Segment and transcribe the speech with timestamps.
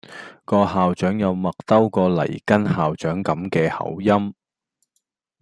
[0.45, 4.33] 個校長有麥兜個黎根校長咁嘅口音⠀